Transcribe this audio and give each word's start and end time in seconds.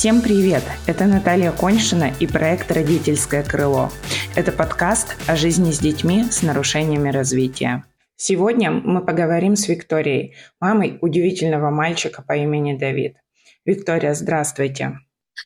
Всем 0.00 0.22
привет! 0.22 0.62
Это 0.86 1.04
Наталья 1.04 1.52
Коньшина 1.52 2.10
и 2.20 2.26
проект 2.26 2.72
«Родительское 2.72 3.44
крыло». 3.44 3.90
Это 4.34 4.50
подкаст 4.50 5.14
о 5.26 5.36
жизни 5.36 5.72
с 5.72 5.78
детьми 5.78 6.24
с 6.24 6.40
нарушениями 6.40 7.10
развития. 7.10 7.84
Сегодня 8.16 8.70
мы 8.70 9.04
поговорим 9.04 9.56
с 9.56 9.68
Викторией, 9.68 10.36
мамой 10.58 10.96
удивительного 11.02 11.68
мальчика 11.68 12.22
по 12.22 12.34
имени 12.34 12.78
Давид. 12.78 13.18
Виктория, 13.66 14.14
здравствуйте. 14.14 15.00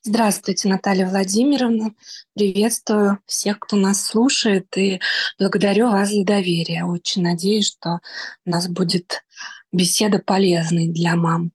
Здравствуйте, 0.05 0.69
Наталья 0.69 1.09
Владимировна. 1.09 1.93
Приветствую 2.37 3.19
всех, 3.27 3.59
кто 3.59 3.75
нас 3.75 4.07
слушает, 4.07 4.69
и 4.77 5.01
благодарю 5.37 5.91
вас 5.91 6.11
за 6.11 6.23
доверие. 6.25 6.85
Очень 6.85 7.25
надеюсь, 7.25 7.73
что 7.73 7.99
у 8.47 8.51
нас 8.51 8.69
будет 8.69 9.25
беседа 9.73 10.21
полезной 10.21 10.87
для 10.87 11.17
мам. 11.17 11.51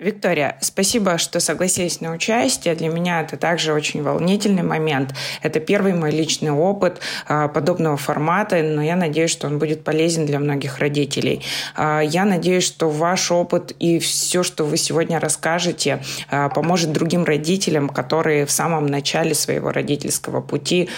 Виктория, 0.00 0.56
спасибо, 0.62 1.18
что 1.18 1.40
согласились 1.40 2.00
на 2.00 2.12
участие. 2.12 2.74
Для 2.74 2.88
меня 2.88 3.20
это 3.20 3.36
также 3.36 3.74
очень 3.74 4.02
волнительный 4.02 4.62
момент. 4.62 5.14
Это 5.42 5.60
первый 5.60 5.92
мой 5.92 6.10
личный 6.10 6.50
опыт 6.50 7.00
а, 7.28 7.48
подобного 7.48 7.98
формата, 7.98 8.62
но 8.62 8.82
я 8.82 8.96
надеюсь, 8.96 9.30
что 9.30 9.46
он 9.46 9.58
будет 9.58 9.84
полезен 9.84 10.24
для 10.24 10.38
многих 10.38 10.78
родителей. 10.78 11.42
А, 11.76 12.00
я 12.00 12.24
надеюсь, 12.24 12.64
что 12.64 12.88
ваш 12.88 13.30
опыт 13.30 13.72
и 13.78 13.98
все, 13.98 14.42
что 14.42 14.64
вы 14.64 14.78
сегодня 14.78 15.20
расскажете, 15.20 16.02
а, 16.30 16.48
поможет 16.48 16.92
другим 16.92 17.24
родителям, 17.24 17.90
которые 17.90 18.46
в 18.46 18.50
самом 18.50 18.86
начале 18.86 19.34
своего 19.34 19.70
родительского 19.70 20.40
пути 20.40 20.88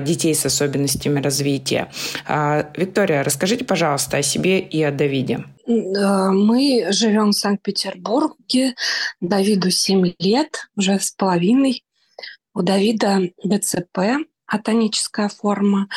детей 0.00 0.34
с 0.34 0.44
особенностями 0.44 1.20
развития. 1.20 1.88
Виктория, 2.76 3.22
расскажите, 3.22 3.64
пожалуйста, 3.64 4.18
о 4.18 4.22
себе 4.22 4.58
и 4.58 4.82
о 4.82 4.90
Давиде. 4.90 5.44
Мы 5.66 6.86
живем 6.90 7.30
в 7.30 7.36
Санкт-Петербурге. 7.36 8.74
Давиду 9.20 9.70
7 9.70 10.14
лет, 10.18 10.68
уже 10.76 10.98
с 10.98 11.10
половиной. 11.10 11.84
У 12.54 12.62
Давида 12.62 13.30
ДЦП, 13.44 14.26
атоническая 14.46 15.28
форма. 15.28 15.88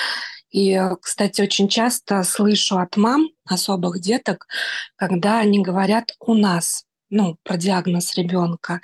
И, 0.51 0.79
кстати, 1.01 1.41
очень 1.41 1.67
часто 1.67 2.23
слышу 2.23 2.77
от 2.77 2.95
мам 2.95 3.29
особых 3.45 3.99
деток, 3.99 4.47
когда 4.95 5.39
они 5.39 5.63
говорят 5.63 6.11
«у 6.19 6.35
нас», 6.35 6.85
ну, 7.09 7.37
про 7.43 7.57
диагноз 7.57 8.15
ребенка. 8.15 8.81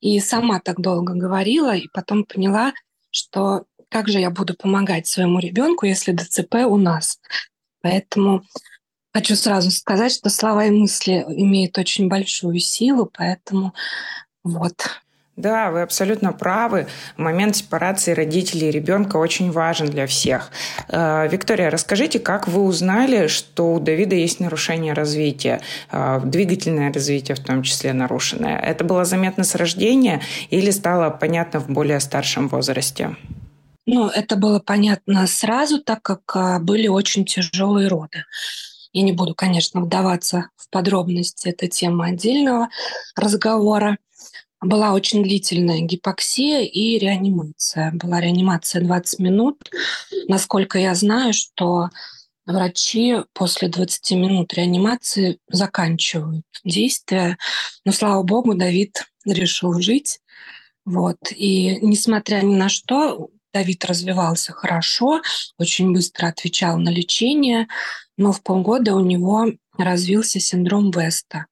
И 0.00 0.20
сама 0.20 0.60
так 0.60 0.80
долго 0.80 1.14
говорила, 1.14 1.74
и 1.74 1.88
потом 1.92 2.24
поняла, 2.24 2.74
что 3.10 3.64
как 3.88 4.08
же 4.08 4.20
я 4.20 4.30
буду 4.30 4.54
помогать 4.54 5.06
своему 5.06 5.38
ребенку, 5.38 5.86
если 5.86 6.12
ДЦП 6.12 6.66
у 6.66 6.76
нас. 6.76 7.18
Поэтому 7.80 8.42
Хочу 9.16 9.34
сразу 9.34 9.70
сказать, 9.70 10.12
что 10.12 10.28
слова 10.28 10.66
и 10.66 10.70
мысли 10.70 11.24
имеют 11.26 11.78
очень 11.78 12.06
большую 12.06 12.58
силу, 12.58 13.10
поэтому 13.10 13.72
вот. 14.44 14.74
Да, 15.36 15.70
вы 15.70 15.80
абсолютно 15.80 16.34
правы. 16.34 16.86
Момент 17.16 17.56
сепарации 17.56 18.12
родителей 18.12 18.68
и 18.68 18.70
ребенка 18.70 19.16
очень 19.16 19.50
важен 19.50 19.86
для 19.86 20.06
всех. 20.06 20.50
Э, 20.88 21.26
Виктория, 21.28 21.70
расскажите, 21.70 22.18
как 22.18 22.46
вы 22.46 22.62
узнали, 22.62 23.28
что 23.28 23.72
у 23.72 23.80
Давида 23.80 24.16
есть 24.16 24.38
нарушение 24.38 24.92
развития, 24.92 25.62
э, 25.90 26.20
двигательное 26.22 26.92
развитие 26.92 27.36
в 27.36 27.40
том 27.40 27.62
числе 27.62 27.94
нарушенное? 27.94 28.58
Это 28.58 28.84
было 28.84 29.06
заметно 29.06 29.44
с 29.44 29.54
рождения 29.54 30.20
или 30.50 30.70
стало 30.70 31.08
понятно 31.08 31.60
в 31.60 31.70
более 31.70 32.00
старшем 32.00 32.48
возрасте? 32.48 33.16
Ну, 33.86 34.08
это 34.08 34.36
было 34.36 34.58
понятно 34.58 35.26
сразу, 35.26 35.80
так 35.80 36.02
как 36.02 36.20
э, 36.34 36.58
были 36.58 36.86
очень 36.86 37.24
тяжелые 37.24 37.88
роды. 37.88 38.24
Я 38.96 39.02
не 39.02 39.12
буду, 39.12 39.34
конечно, 39.34 39.82
вдаваться 39.82 40.48
в 40.56 40.70
подробности, 40.70 41.48
это 41.48 41.68
тема 41.68 42.06
отдельного 42.06 42.70
разговора. 43.14 43.98
Была 44.62 44.94
очень 44.94 45.22
длительная 45.22 45.80
гипоксия 45.80 46.62
и 46.62 46.98
реанимация. 46.98 47.92
Была 47.92 48.22
реанимация 48.22 48.80
20 48.80 49.18
минут. 49.18 49.70
Насколько 50.28 50.78
я 50.78 50.94
знаю, 50.94 51.34
что 51.34 51.90
врачи 52.46 53.16
после 53.34 53.68
20 53.68 54.12
минут 54.12 54.54
реанимации 54.54 55.40
заканчивают 55.46 56.46
действие. 56.64 57.36
Но, 57.84 57.92
слава 57.92 58.22
богу, 58.22 58.54
Давид 58.54 59.04
решил 59.26 59.78
жить. 59.78 60.20
Вот. 60.86 61.18
И 61.32 61.76
несмотря 61.82 62.40
ни 62.40 62.54
на 62.54 62.70
что, 62.70 63.28
Давид 63.52 63.84
развивался 63.84 64.52
хорошо, 64.52 65.20
очень 65.58 65.92
быстро 65.92 66.28
отвечал 66.28 66.78
на 66.78 66.88
лечение, 66.88 67.68
но 68.16 68.32
в 68.32 68.42
полгода 68.42 68.94
у 68.94 69.00
него 69.00 69.52
развился 69.76 70.40
синдром 70.40 70.90
Веста, 70.90 71.46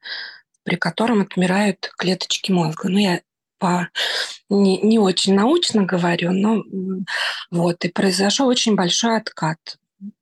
при 0.62 0.76
котором 0.76 1.20
отмирают 1.22 1.91
клеточки 1.97 2.52
мозга. 2.52 2.88
Ну, 2.88 2.98
я 2.98 3.20
по 3.58 3.88
не, 4.48 4.78
не 4.80 4.98
очень 4.98 5.34
научно 5.34 5.84
говорю, 5.84 6.32
но 6.32 6.62
вот, 7.50 7.84
и 7.84 7.88
произошел 7.88 8.48
очень 8.48 8.75
большой 8.75 9.16
откат. 9.16 9.58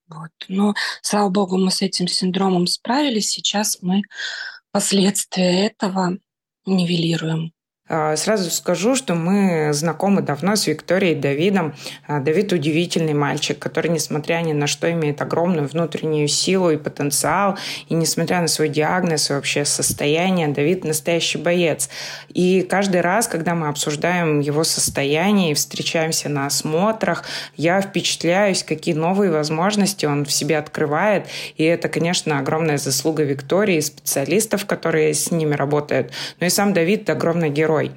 Вот. 0.09 0.31
Но, 0.49 0.75
слава 1.01 1.31
богу, 1.31 1.57
мы 1.57 1.71
с 1.71 1.81
этим 1.81 2.07
синдромом 2.07 2.67
справились. 2.67 3.31
Сейчас 3.31 3.79
мы 3.81 4.03
последствия 4.71 5.67
этого 5.67 6.19
нивелируем. 6.67 7.53
А, 7.95 8.17
сразу 8.17 8.51
скажу, 8.51 8.97
что 8.97 9.15
мы 9.15 9.75
знакомы 9.75 10.23
давно 10.23 10.57
с 10.57 10.67
Викторией 10.67 11.15
Давидом. 11.15 11.75
А, 12.07 12.21
Давид 12.21 12.51
удивительный 12.51 13.13
мальчик, 13.13 13.59
который, 13.59 13.91
несмотря 13.91 14.37
ни 14.37 14.55
на 14.55 14.67
что, 14.67 14.91
имеет 14.91 15.21
огромную 15.21 15.69
внутреннюю 15.69 16.27
силу 16.27 16.71
и 16.71 16.79
потенциал. 16.79 17.59
И 17.91 17.95
несмотря 17.95 18.41
на 18.41 18.49
свой 18.49 18.71
диагноз 18.71 19.29
и 19.29 19.35
вообще 19.35 19.67
состояние, 19.67 20.49
Давид 20.49 20.85
настоящий 20.85 21.37
боец. 21.37 21.91
И 22.33 22.63
каждый 22.63 23.03
раз, 23.03 23.29
когда 23.29 23.55
мы 23.55 23.69
обсуждаем 23.69 24.41
его 24.41 24.65
состояние 24.65 25.51
и 25.51 25.55
встречаемся 25.55 26.31
на 26.31 26.47
осмотрах, 26.47 27.25
я 27.59 27.83
впечатляюсь, 27.83 28.63
какие 28.63 28.95
новые 28.95 29.31
возможности 29.31 30.07
он 30.07 30.25
в 30.25 30.33
себе 30.33 30.57
открывает. 30.57 31.27
И 31.59 31.65
это, 31.65 31.91
конечно, 31.91 32.39
огромная 32.39 32.79
заслуга 32.79 33.23
Виктории 33.23 33.77
и 33.77 33.83
специалистов, 33.83 34.65
которые 34.65 35.13
с 35.13 35.31
ними 35.31 35.55
работают. 35.55 36.11
Но 36.41 36.47
и 36.47 36.49
сам 36.49 36.73
Давид– 36.73 37.11
огромный 37.11 37.51
герой 37.51 37.82
второй. 37.83 37.93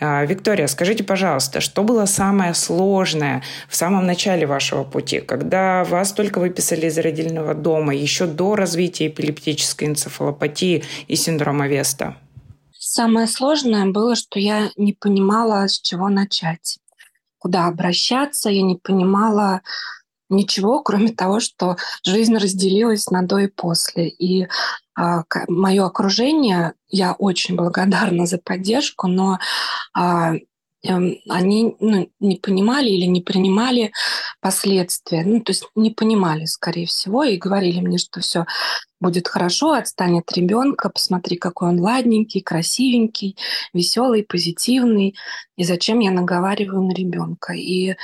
А, 0.00 0.24
Виктория, 0.24 0.66
скажите, 0.66 1.04
пожалуйста, 1.04 1.60
что 1.60 1.82
было 1.82 2.06
самое 2.06 2.54
сложное 2.54 3.42
в 3.68 3.76
самом 3.76 4.06
начале 4.06 4.46
вашего 4.46 4.84
пути, 4.84 5.20
когда 5.20 5.84
вас 5.84 6.12
только 6.12 6.38
выписали 6.38 6.86
из 6.86 6.98
родильного 6.98 7.54
дома, 7.54 7.94
еще 7.94 8.26
до 8.26 8.56
развития 8.56 9.08
эпилептической 9.08 9.88
энцефалопатии 9.88 10.84
и 11.08 11.16
синдрома 11.16 11.68
Веста? 11.68 12.16
Самое 12.78 13.26
сложное 13.26 13.86
было, 13.86 14.16
что 14.16 14.38
я 14.38 14.70
не 14.76 14.94
понимала, 14.94 15.68
с 15.68 15.80
чего 15.80 16.08
начать, 16.08 16.78
куда 17.38 17.66
обращаться, 17.66 18.50
я 18.50 18.62
не 18.62 18.76
понимала, 18.76 19.60
ничего, 20.30 20.82
кроме 20.82 21.12
того, 21.12 21.40
что 21.40 21.76
жизнь 22.04 22.36
разделилась 22.36 23.10
на 23.10 23.22
до 23.22 23.38
и 23.38 23.46
после. 23.48 24.08
И 24.08 24.48
а, 24.96 25.24
мое 25.48 25.84
окружение, 25.84 26.74
я 26.88 27.12
очень 27.12 27.56
благодарна 27.56 28.26
за 28.26 28.38
поддержку, 28.38 29.06
но 29.06 29.38
а, 29.94 30.34
они 30.82 31.76
ну, 31.78 32.10
не 32.20 32.36
понимали 32.36 32.88
или 32.88 33.04
не 33.04 33.20
принимали 33.20 33.92
последствия, 34.40 35.24
ну, 35.24 35.40
то 35.40 35.52
есть 35.52 35.64
не 35.74 35.90
понимали, 35.90 36.46
скорее 36.46 36.86
всего, 36.86 37.24
и 37.24 37.36
говорили 37.36 37.80
мне, 37.80 37.98
что 37.98 38.20
все 38.20 38.46
будет 39.00 39.28
хорошо, 39.28 39.72
отстанет 39.72 40.30
ребенка, 40.32 40.90
посмотри, 40.90 41.36
какой 41.36 41.70
он 41.70 41.80
ладненький, 41.80 42.42
красивенький, 42.42 43.36
веселый, 43.72 44.22
позитивный, 44.22 45.16
и 45.56 45.64
зачем 45.64 46.00
я 46.00 46.10
наговариваю 46.10 46.82
на 46.82 46.94
ребенка. 46.94 47.54
И 47.54 47.96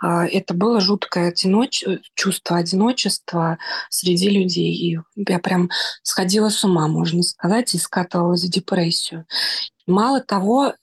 а, 0.00 0.26
это 0.26 0.54
было 0.54 0.80
жуткое 0.80 1.28
одиноч... 1.28 1.84
чувство 2.14 2.56
одиночества 2.56 3.58
среди 3.90 4.30
людей. 4.30 4.74
И 4.74 4.98
я 5.16 5.38
прям 5.38 5.70
сходила 6.02 6.48
с 6.48 6.64
ума, 6.64 6.88
можно 6.88 7.22
сказать, 7.22 7.74
и 7.74 7.78
скатывалась 7.78 8.44
в 8.44 8.50
депрессию. 8.50 9.26
Мало 9.86 10.20
того, 10.20 10.74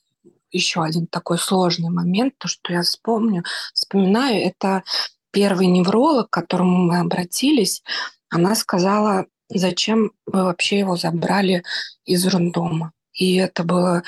еще 0.55 0.83
один 0.83 1.07
такой 1.07 1.37
сложный 1.37 1.89
момент, 1.89 2.35
то, 2.37 2.47
что 2.47 2.73
я 2.73 2.81
вспомню, 2.81 3.43
вспоминаю, 3.73 4.45
это 4.45 4.83
первый 5.31 5.67
невролог, 5.67 6.29
к 6.29 6.33
которому 6.33 6.77
мы 6.77 6.99
обратились, 6.99 7.83
она 8.29 8.55
сказала, 8.55 9.25
зачем 9.49 10.11
вы 10.25 10.43
вообще 10.43 10.79
его 10.79 10.95
забрали 10.95 11.63
из 12.05 12.25
роддома. 12.25 12.91
И 13.13 13.35
это 13.35 13.63
было 13.63 14.03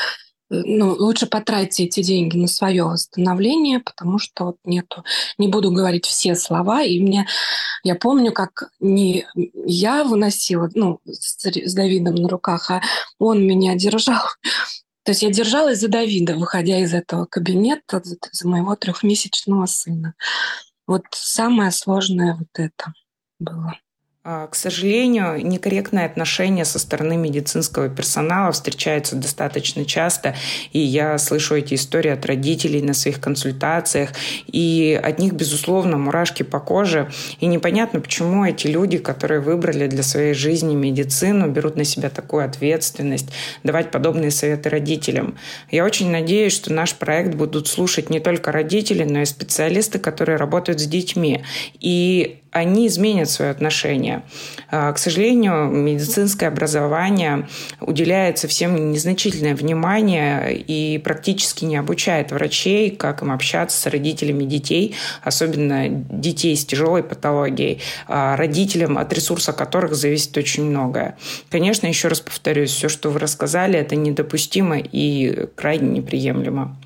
ну, 0.49 0.93
лучше 0.93 1.27
потратьте 1.27 1.83
эти 1.83 2.01
деньги 2.01 2.37
на 2.37 2.47
свое 2.47 2.85
восстановление, 2.85 3.79
потому 3.79 4.17
что 4.17 4.45
вот 4.45 4.57
нету, 4.63 5.03
не 5.37 5.47
буду 5.47 5.71
говорить 5.71 6.05
все 6.05 6.35
слова, 6.35 6.83
и 6.83 6.99
мне, 7.01 7.27
я 7.83 7.95
помню, 7.95 8.31
как 8.31 8.69
не 8.79 9.25
я 9.35 10.03
выносила, 10.03 10.69
ну, 10.73 11.01
с, 11.05 11.45
с 11.45 11.73
Давидом 11.73 12.15
на 12.15 12.29
руках, 12.29 12.71
а 12.71 12.81
он 13.19 13.45
меня 13.45 13.75
держал, 13.75 14.23
то 15.07 15.11
есть 15.11 15.21
я 15.21 15.31
держалась 15.31 15.79
за 15.79 15.87
Давида, 15.87 16.35
выходя 16.35 16.79
из 16.79 16.93
этого 16.93 17.25
кабинета, 17.25 18.01
за 18.03 18.45
моего 18.45 18.75
трехмесячного 18.75 19.65
сына. 19.65 20.15
Вот 20.85 21.03
самое 21.11 21.71
сложное 21.71 22.35
вот 22.35 22.49
это 22.55 22.93
было. 23.39 23.79
А, 24.29 24.47
к 24.47 24.55
сожалению, 24.55 25.39
некорректное 25.47 26.05
отношение 26.05 26.65
со 26.65 26.79
стороны 26.79 27.15
медицинского 27.15 27.87
персонала 27.87 28.51
встречается 28.51 29.15
достаточно 29.15 29.85
часто, 29.85 30.35
и 30.73 30.79
я 30.79 31.17
слышу 31.17 31.55
эти 31.55 31.75
истории 31.75 32.11
от 32.11 32.25
родителей 32.25 32.81
на 32.81 32.93
своих 32.93 33.21
консультациях, 33.21 34.09
и 34.47 34.99
от 35.01 35.19
них, 35.19 35.31
безусловно, 35.31 35.97
мурашки 35.97 36.43
по 36.43 36.59
коже, 36.59 37.09
и 37.39 37.45
непонятно, 37.45 38.01
почему 38.01 38.43
эти 38.43 38.67
люди, 38.67 38.97
которые 38.97 39.39
выбрали 39.39 39.87
для 39.87 40.03
своей 40.03 40.33
жизни 40.33 40.75
медицину, 40.75 41.49
берут 41.49 41.77
на 41.77 41.85
себя 41.85 42.09
такую 42.09 42.43
ответственность, 42.43 43.29
давать 43.63 43.91
подобные 43.91 44.31
советы 44.31 44.67
родителям. 44.67 45.37
Я 45.71 45.85
очень 45.85 46.11
надеюсь, 46.11 46.51
что 46.51 46.73
наш 46.73 46.95
проект 46.95 47.33
будут 47.35 47.69
слушать 47.69 48.09
не 48.09 48.19
только 48.19 48.51
родители, 48.51 49.05
но 49.05 49.21
и 49.21 49.25
специалисты, 49.25 49.99
которые 49.99 50.35
работают 50.35 50.81
с 50.81 50.85
детьми. 50.85 51.45
И 51.79 52.41
они 52.51 52.87
изменят 52.87 53.29
свое 53.29 53.51
отношение. 53.51 54.16
А, 54.69 54.91
к 54.93 54.97
сожалению, 54.97 55.67
медицинское 55.67 56.47
образование 56.47 57.47
уделяет 57.81 58.37
совсем 58.37 58.91
незначительное 58.91 59.55
внимание 59.55 60.57
и 60.57 60.97
практически 60.97 61.65
не 61.65 61.77
обучает 61.77 62.31
врачей, 62.31 62.91
как 62.91 63.21
им 63.21 63.31
общаться 63.31 63.79
с 63.79 63.85
родителями 63.85 64.43
детей, 64.45 64.95
особенно 65.23 65.87
детей 65.89 66.55
с 66.55 66.65
тяжелой 66.65 67.03
патологией, 67.03 67.81
а, 68.07 68.35
родителям, 68.35 68.97
от 68.97 69.11
ресурса 69.13 69.53
которых 69.53 69.95
зависит 69.95 70.35
очень 70.37 70.63
многое. 70.65 71.17
Конечно, 71.49 71.87
еще 71.87 72.07
раз 72.07 72.19
повторюсь, 72.19 72.71
все, 72.71 72.89
что 72.89 73.09
вы 73.09 73.19
рассказали, 73.19 73.79
это 73.79 73.95
недопустимо 73.95 74.77
и 74.77 75.47
крайне 75.55 75.99
неприемлемо. 75.99 76.77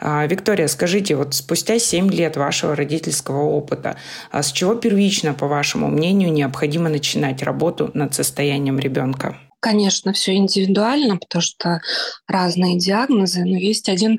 А, 0.00 0.26
Виктория, 0.26 0.66
скажите, 0.68 1.16
вот 1.16 1.34
спустя 1.34 1.78
7 1.78 2.10
лет 2.10 2.36
вашего 2.36 2.76
родительского 2.76 3.42
опыта, 3.42 3.96
а 4.30 4.42
с 4.42 4.52
чего 4.52 4.74
первично, 4.74 5.34
по 5.34 5.46
вашему 5.46 5.88
мнению, 5.88 6.32
необходимо 6.32 6.88
начинать 6.88 7.42
работу 7.42 7.90
над 7.94 8.14
состоянием 8.14 8.78
ребенка? 8.78 9.38
Конечно, 9.62 10.12
все 10.12 10.34
индивидуально, 10.34 11.18
потому 11.18 11.40
что 11.40 11.80
разные 12.26 12.76
диагнозы, 12.78 13.44
но 13.44 13.56
есть 13.56 13.88
один 13.88 14.18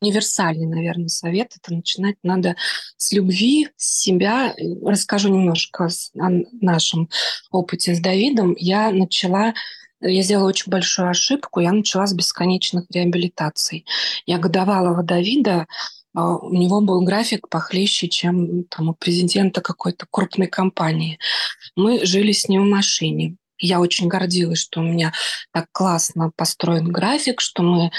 универсальный, 0.00 0.66
наверное, 0.66 1.06
совет. 1.06 1.52
Это 1.56 1.72
начинать 1.72 2.16
надо 2.24 2.56
с 2.96 3.12
любви, 3.12 3.68
с 3.76 4.00
себя. 4.00 4.56
Расскажу 4.84 5.28
немножко 5.28 5.88
о 6.18 6.30
нашем 6.60 7.08
опыте 7.52 7.94
с 7.94 8.00
Давидом. 8.00 8.56
Я 8.58 8.90
начала 8.90 9.54
я 10.00 10.22
сделала 10.22 10.48
очень 10.48 10.70
большую 10.70 11.08
ошибку. 11.08 11.60
Я 11.60 11.72
начала 11.72 12.06
с 12.06 12.14
бесконечных 12.14 12.84
реабилитаций. 12.90 13.84
Я 14.26 14.38
годовалого 14.38 15.02
Давида 15.02 15.66
а, 16.16 16.36
у 16.36 16.52
него 16.52 16.80
был 16.80 17.02
график 17.02 17.48
похлеще, 17.48 18.08
чем 18.08 18.64
там, 18.64 18.88
у 18.88 18.94
президента 18.94 19.60
какой-то 19.60 20.06
крупной 20.10 20.46
компании. 20.46 21.18
Мы 21.76 22.06
жили 22.06 22.32
с 22.32 22.48
ним 22.48 22.62
в 22.62 22.70
машине. 22.70 23.36
Я 23.58 23.80
очень 23.80 24.08
гордилась, 24.08 24.58
что 24.60 24.80
у 24.80 24.82
меня 24.82 25.12
так 25.52 25.66
классно 25.72 26.30
построен 26.34 26.88
график, 26.88 27.40
что 27.40 27.62
мы 27.62 27.90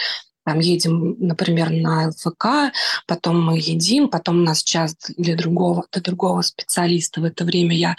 там 0.48 0.60
едем, 0.60 1.18
например, 1.20 1.72
на 1.72 2.08
ЛФК, 2.08 2.74
потом 3.06 3.44
мы 3.44 3.58
едим, 3.58 4.08
потом 4.08 4.46
нас 4.46 4.64
час 4.64 4.96
для 5.18 5.36
другого, 5.36 5.84
для 5.92 6.02
другого 6.02 6.42
специалиста. 6.42 7.20
В 7.20 7.26
это 7.26 7.44
время 7.44 7.76
я 7.76 7.96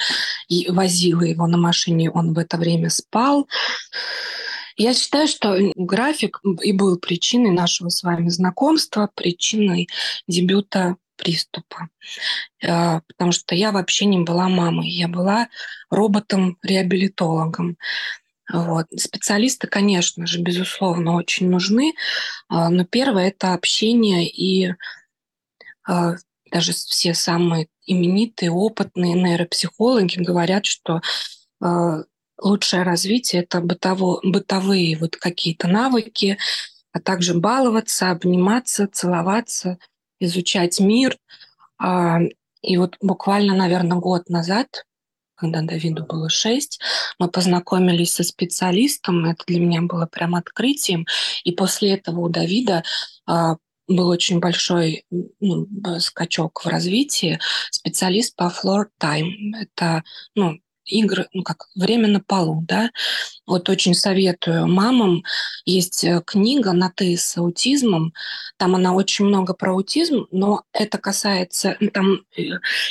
возила 0.71 1.21
его 1.21 1.47
на 1.47 1.59
машине, 1.59 2.11
он 2.11 2.33
в 2.33 2.39
это 2.39 2.57
время 2.57 2.89
спал. 2.89 3.47
Я 4.79 4.95
считаю, 4.95 5.29
что 5.29 5.59
график 5.77 6.41
и 6.63 6.73
был 6.73 6.99
причиной 6.99 7.51
нашего 7.51 7.91
с 7.91 8.03
вами 8.03 8.31
знакомства, 8.31 9.11
причиной 9.15 9.87
дебюта 10.27 10.97
приступа. 11.19 11.91
Э, 12.63 13.01
потому 13.09 13.33
что 13.33 13.55
я 13.55 13.73
вообще 13.73 14.07
не 14.07 14.21
была 14.21 14.49
мамой, 14.49 14.89
я 14.89 15.09
была 15.09 15.49
роботом-реабилитологом. 15.91 17.77
Вот. 18.53 18.87
Специалисты, 18.97 19.67
конечно 19.67 20.27
же, 20.27 20.41
безусловно, 20.41 21.17
очень 21.17 21.51
нужны, 21.51 21.95
а, 22.49 22.71
но 22.71 22.85
первое– 22.85 23.29
это 23.29 23.53
общение 23.53 24.27
и 24.27 24.75
а, 25.87 26.15
даже 26.51 26.73
все 26.73 27.13
самые 27.13 27.69
именитые, 27.85 28.51
опытные 28.51 29.15
нейропсихологи 29.15 30.23
говорят, 30.23 30.65
что 30.65 31.03
а, 31.61 32.05
лучшее 32.41 32.85
развитие– 32.85 33.43
это 33.45 33.61
бытово, 33.61 34.21
бытовые 34.23 34.97
вот 34.97 35.17
какие-то 35.17 35.69
навыки, 35.69 36.39
а 36.93 37.01
также 37.01 37.35
баловаться, 37.35 38.11
обниматься, 38.11 38.89
целоваться, 38.91 39.79
изучать 40.21 40.81
мир. 40.81 41.19
И 42.63 42.77
вот 42.77 42.97
буквально, 43.01 43.55
наверное, 43.55 43.99
год 43.99 44.29
назад 44.31 44.85
когда 45.39 45.63
Давиду 45.63 46.05
было 46.05 46.29
шесть, 46.29 46.81
мы 47.19 47.29
познакомились 47.29 48.13
со 48.13 48.25
специалистом, 48.25 49.25
это 49.25 49.45
для 49.47 49.61
меня 49.61 49.83
было 49.83 50.07
прям 50.07 50.35
открытием, 50.35 51.07
и 51.45 51.53
после 51.53 51.95
этого 51.95 52.21
у 52.21 52.29
Давида 52.29 52.83
а, 53.27 53.57
был 53.89 54.09
очень 54.09 54.39
большой 54.39 55.05
ну, 55.11 55.67
скачок 55.99 56.65
в 56.65 56.69
развитии. 56.69 57.41
Специалист 57.71 58.37
по 58.37 58.53
floor 58.53 58.87
time. 59.01 59.33
Это 59.59 60.05
ну, 60.35 60.59
игры, 60.89 61.29
ну 61.33 61.43
как 61.43 61.69
время 61.75 62.09
на 62.09 62.21
полу, 62.21 62.65
да. 62.67 62.91
Вот 63.47 63.69
очень 63.69 63.95
советую 63.95 64.67
мамам. 64.67 65.25
Есть 65.65 66.05
э, 66.05 66.23
книга 66.25 66.73
на 66.73 66.91
ты 66.91 67.17
с 67.17 67.37
аутизмом. 67.37 68.13
Там 68.57 68.75
она 68.75 68.95
очень 68.95 69.25
много 69.25 69.55
про 69.55 69.73
аутизм, 69.73 70.27
но 70.31 70.63
это 70.73 70.99
касается, 70.99 71.77
там, 71.93 72.23
э, 72.37 72.43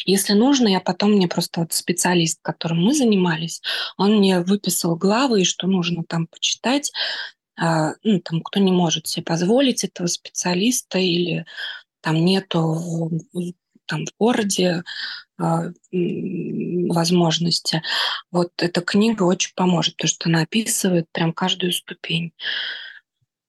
если 0.05 0.33
нужно, 0.33 0.67
я 0.67 0.79
потом 0.79 1.11
мне 1.11 1.27
просто 1.27 1.61
вот 1.61 1.73
специалист, 1.73 2.39
которым 2.41 2.83
мы 2.83 2.93
занимались, 2.93 3.61
он 3.97 4.17
мне 4.17 4.39
выписал 4.41 4.95
главы, 4.95 5.41
и 5.41 5.45
что 5.45 5.67
нужно 5.67 6.03
там 6.03 6.27
почитать. 6.27 6.91
А, 7.59 7.93
ну, 8.03 8.19
там, 8.19 8.41
кто 8.41 8.59
не 8.59 8.71
может 8.71 9.07
себе 9.07 9.23
позволить 9.23 9.83
этого 9.83 10.07
специалиста 10.07 10.99
или 10.99 11.45
там 12.01 12.23
нету 12.23 13.11
там 13.87 14.05
в 14.05 14.09
городе 14.19 14.83
а, 15.39 15.69
возможности. 15.91 17.81
Вот 18.31 18.51
эта 18.57 18.81
книга 18.81 19.23
очень 19.23 19.53
поможет, 19.55 19.97
потому 19.97 20.09
что 20.09 20.29
она 20.29 20.41
описывает 20.41 21.05
прям 21.11 21.33
каждую 21.33 21.73
ступень. 21.73 22.33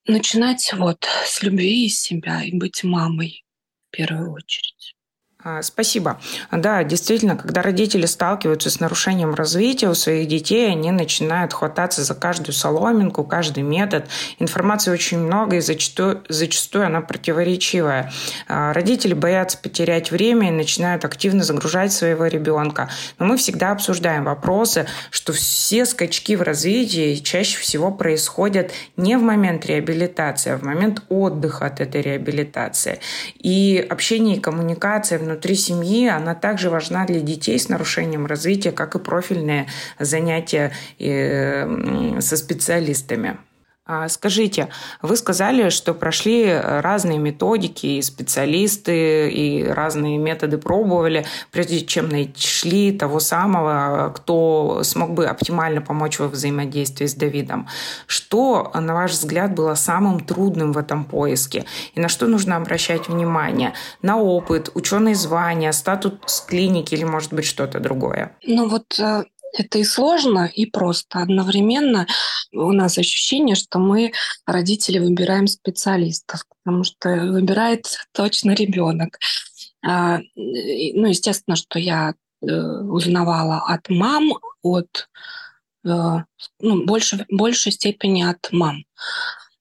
Начинать 0.07 0.73
вот 0.75 1.07
с 1.25 1.43
любви 1.43 1.87
из 1.87 2.01
себя 2.01 2.43
и 2.43 2.57
быть 2.57 2.85
мамой 2.85 3.45
в 3.89 3.97
первую 3.97 4.33
очередь. 4.33 4.98
А, 5.45 5.63
спасибо. 5.63 6.19
Да, 6.51 6.83
действительно, 6.83 7.37
когда 7.37 7.63
родители 7.63 8.07
сталкиваются 8.07 8.71
с 8.71 8.81
нарушением 8.81 9.35
развития 9.35 9.89
у 9.89 9.95
своих 9.95 10.27
детей, 10.27 10.69
они 10.69 10.91
начинают 10.91 11.53
хвататься 11.53 12.03
за 12.03 12.17
каждую 12.17 12.53
соломинку, 12.55 13.23
каждый 13.23 13.63
метод. 13.63 14.09
Информации 14.41 14.91
очень 14.91 15.21
много, 15.21 15.55
и 15.57 15.61
зачастую, 15.61 16.25
зачастую 16.29 16.87
она 16.87 17.03
противоречивая. 17.03 18.11
А, 18.49 18.73
родители 18.73 19.15
боятся 19.15 19.59
потерять 19.59 20.11
время 20.11 20.49
и 20.49 20.51
начинают 20.51 21.05
активно 21.05 21.45
загружать 21.45 21.93
своего 21.93 22.27
ребенка. 22.27 22.91
Но 23.21 23.27
мы 23.27 23.37
всегда 23.37 23.71
обсуждаем 23.71 24.25
вопросы, 24.25 24.89
что 25.13 25.33
все 25.33 25.87
скачки 25.87 26.35
в 26.35 26.43
развитии 26.43 27.15
чаще 27.15 27.59
всего 27.59 27.93
происходят 27.93 28.73
не 28.97 29.17
в 29.17 29.23
момент 29.23 29.67
реабилитации, 29.67 30.51
а 30.51 30.57
в 30.57 30.65
момент 30.65 31.01
отдыха 31.09 31.67
от 31.67 31.81
этой 31.81 32.03
реабилитации. 32.03 32.99
И 33.39 33.87
общение 33.89 34.39
и 34.39 34.41
коммуникация 34.41 35.28
внутри 35.29 35.55
семьи, 35.55 36.09
она 36.09 36.35
также 36.35 36.71
важна 36.71 37.07
для 37.07 37.21
детей 37.21 37.59
с 37.59 37.69
нарушением 37.69 38.27
развития, 38.27 38.73
как 38.73 38.95
и 38.95 38.99
профильные 38.99 39.67
занятия 39.99 40.73
э, 40.99 42.21
со 42.21 42.37
специалистами. 42.37 43.39
А 43.91 44.07
скажите, 44.11 44.69
вы 45.01 45.17
сказали, 45.17 45.71
что 45.71 45.95
прошли 45.95 46.53
разные 46.53 47.19
методики, 47.19 47.87
и 47.87 48.03
специалисты, 48.03 49.31
и 49.31 49.65
разные 49.65 50.19
методы 50.19 50.59
пробовали, 50.59 51.25
прежде 51.51 51.81
чем 51.81 52.11
нашли 52.11 52.93
того 52.93 53.19
самого, 53.19 54.13
кто 54.15 54.83
смог 54.85 55.15
бы 55.15 55.25
оптимально 55.25 55.81
помочь 55.81 56.19
во 56.19 56.29
взаимодействии 56.29 57.07
с 57.07 57.15
Давидом. 57.15 57.67
Что, 58.07 58.71
на 58.75 58.93
ваш 58.93 59.13
взгляд, 59.13 59.55
было 59.55 59.75
самым 59.75 60.21
трудным 60.21 60.73
в 60.73 60.79
этом 60.79 61.07
поиске? 61.07 61.65
И 61.95 62.01
на 62.01 62.09
что 62.09 62.27
нужно 62.27 62.57
обращать 62.57 63.09
внимание? 63.09 63.73
На 64.03 64.19
опыт, 64.19 64.71
ученые 64.75 65.15
звания, 65.15 65.73
статус 65.73 66.45
клиники 66.47 66.95
или, 66.95 67.05
может 67.05 67.33
быть, 67.33 67.47
что-то 67.47 67.81
другое? 67.81 68.37
Ну 68.47 68.69
вот 68.69 69.01
э, 69.01 69.25
это 69.53 69.79
и 69.79 69.85
сложно, 69.85 70.47
и 70.47 70.67
просто. 70.67 71.21
Одновременно 71.21 72.07
у 72.53 72.73
нас 72.73 72.99
ощущение, 72.99 73.57
что 73.57 73.79
мы, 73.79 74.13
родители, 74.47 74.99
выбираем 74.99 75.47
специалистов, 75.47 76.45
потому 76.63 76.85
что 76.85 77.09
выбирает 77.09 77.87
точно 78.13 78.53
ребенок. 78.53 79.19
А, 79.85 80.19
ну, 80.35 81.07
естественно, 81.07 81.57
что 81.57 81.79
я 81.79 82.15
э, 82.43 82.47
узнавала 82.47 83.65
от 83.67 83.89
мам, 83.89 84.33
от 84.63 85.09
э, 85.85 85.89
ну, 86.61 86.85
больше, 86.85 87.25
большей 87.31 87.73
степени 87.73 88.23
от 88.23 88.49
мам. 88.53 88.85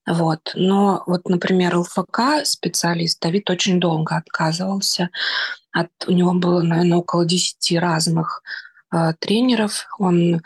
Вот. 0.08 0.53
Но 0.56 1.03
вот, 1.06 1.27
например, 1.27 1.77
ЛФК 1.77 2.46
специалист 2.46 3.22
Давид 3.22 3.50
очень 3.50 3.79
долго 3.79 4.15
отказывался. 4.15 5.10
От, 5.74 5.89
у 6.08 6.12
него 6.12 6.34
было, 6.34 6.62
наверное, 6.62 7.00
около 7.00 7.25
10 7.25 7.77
разных 7.77 8.41
тренеров, 9.20 9.86
он 10.00 10.41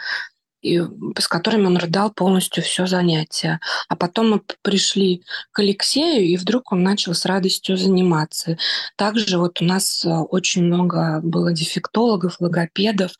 и 0.62 0.80
с 1.18 1.28
которыми 1.28 1.66
он 1.66 1.78
рыдал 1.78 2.12
полностью 2.12 2.64
все 2.64 2.86
занятие. 2.86 3.60
А 3.90 3.96
потом 3.96 4.32
мы 4.32 4.42
пришли 4.62 5.24
к 5.52 5.60
Алексею, 5.60 6.24
и 6.24 6.38
вдруг 6.38 6.72
он 6.72 6.84
начал 6.84 7.14
с 7.14 7.26
радостью 7.26 7.78
заниматься. 7.78 8.58
Также 8.96 9.38
вот 9.38 9.62
у 9.62 9.66
нас 9.66 10.06
очень 10.06 10.64
много 10.64 11.20
было 11.24 11.52
дефектологов, 11.52 12.40
логопедов. 12.40 13.12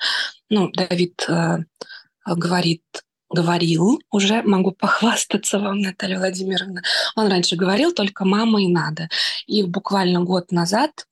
Ну, 0.50 0.70
Давид 0.72 1.26
э, 1.28 1.58
говорит, 2.28 2.84
говорил 3.30 4.02
уже, 4.12 4.44
могу 4.44 4.72
похвастаться 4.72 5.58
вам, 5.60 5.80
Наталья 5.80 6.20
Владимировна. 6.20 6.84
Он 7.16 7.28
раньше 7.28 7.56
говорил 7.56 7.94
только 7.94 8.26
«мама 8.26 8.62
и 8.62 8.68
надо». 8.68 9.10
И 9.48 9.64
буквально 9.64 10.22
год 10.22 10.52
назад 10.52 11.08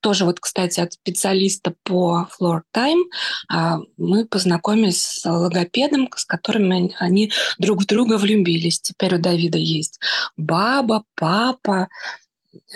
тоже 0.00 0.24
вот, 0.24 0.40
кстати, 0.40 0.80
от 0.80 0.92
специалиста 0.92 1.74
по 1.82 2.28
Floor 2.38 2.62
Time 2.74 3.02
а, 3.48 3.78
мы 3.96 4.24
познакомились 4.26 5.02
с 5.02 5.28
логопедом, 5.28 6.08
с 6.14 6.24
которым 6.24 6.72
они 6.98 7.32
друг 7.58 7.82
в 7.82 7.86
друга 7.86 8.18
влюбились. 8.18 8.80
Теперь 8.80 9.16
у 9.16 9.18
Давида 9.18 9.58
есть 9.58 10.00
баба, 10.36 11.04
папа, 11.14 11.88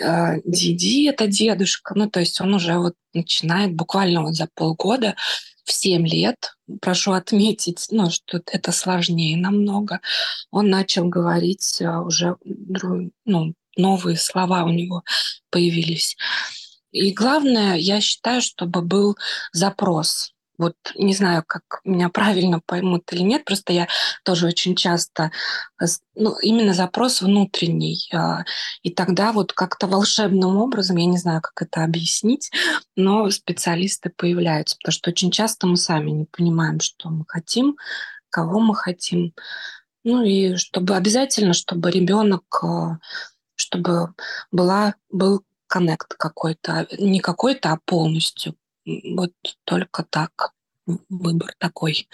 а, 0.01 0.35
Диди– 0.45 1.07
это 1.09 1.27
дедушка. 1.27 1.93
Ну, 1.95 2.09
то 2.09 2.19
есть 2.19 2.39
он 2.41 2.53
уже 2.53 2.77
вот 2.77 2.95
начинает 3.13 3.73
буквально 3.73 4.23
вот 4.23 4.35
за 4.35 4.47
полгода 4.53 5.15
в 5.63 5.71
7 5.73 6.07
лет, 6.07 6.55
прошу 6.81 7.11
отметить, 7.11 7.87
ну, 7.91 8.09
что 8.09 8.41
это 8.51 8.71
сложнее 8.71 9.35
намного, 9.37 9.99
он 10.49 10.69
начал 10.69 11.05
говорить 11.07 11.81
а, 11.81 12.01
уже 12.01 12.37
ну, 13.25 13.53
новые 13.75 14.17
слова 14.17 14.63
у 14.63 14.69
него 14.69 15.03
появились. 15.49 16.15
И 16.91 17.13
главное, 17.13 17.75
я 17.75 18.01
считаю, 18.01 18.41
чтобы 18.41 18.81
был 18.81 19.17
запрос 19.51 20.33
вот 20.57 20.75
не 20.95 21.13
знаю, 21.13 21.43
как 21.45 21.81
меня 21.83 22.09
правильно 22.09 22.59
поймут 22.65 23.11
или 23.13 23.21
нет, 23.21 23.45
просто 23.45 23.73
я 23.73 23.87
тоже 24.23 24.47
очень 24.47 24.75
часто, 24.75 25.31
ну, 26.15 26.37
именно 26.39 26.73
запрос 26.73 27.21
внутренний. 27.21 27.99
А, 28.13 28.43
и 28.81 28.89
тогда 28.89 29.31
вот 29.31 29.53
как-то 29.53 29.87
волшебным 29.87 30.57
образом, 30.57 30.97
я 30.97 31.05
не 31.05 31.17
знаю, 31.17 31.41
как 31.41 31.61
это 31.61 31.83
объяснить, 31.83 32.51
но 32.95 33.29
специалисты 33.29 34.11
появляются, 34.15 34.77
потому 34.77 34.93
что 34.93 35.11
очень 35.11 35.31
часто 35.31 35.67
мы 35.67 35.77
сами 35.77 36.09
не 36.11 36.25
понимаем, 36.25 36.79
что 36.79 37.09
мы 37.09 37.25
хотим, 37.27 37.77
кого 38.29 38.59
мы 38.59 38.75
хотим. 38.75 39.33
Ну 40.03 40.23
и 40.23 40.55
чтобы 40.55 40.95
обязательно, 40.95 41.53
чтобы 41.53 41.91
ребенок, 41.91 42.43
а, 42.63 42.97
чтобы 43.55 44.13
была, 44.51 44.95
был 45.11 45.43
коннект 45.67 46.13
какой-то, 46.15 46.87
не 46.97 47.19
какой-то, 47.19 47.71
а 47.73 47.79
полностью 47.85 48.55
вот 48.85 49.33
только 49.65 50.03
так 50.03 50.53
выбор 51.09 51.53
такой. 51.59 52.07